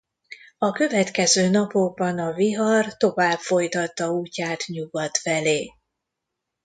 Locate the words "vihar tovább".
2.33-3.37